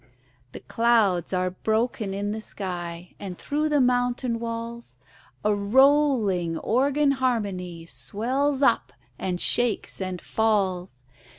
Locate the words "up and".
8.63-9.39